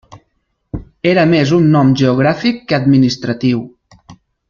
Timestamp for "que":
2.73-2.79